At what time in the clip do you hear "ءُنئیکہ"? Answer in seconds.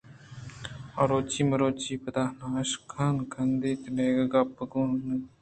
3.87-4.23